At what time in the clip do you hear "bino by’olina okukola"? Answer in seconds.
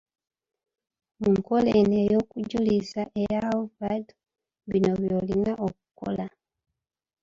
4.69-6.25